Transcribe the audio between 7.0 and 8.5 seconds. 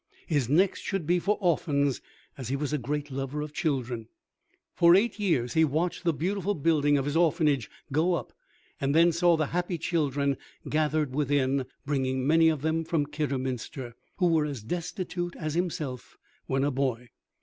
his Orphanage go up,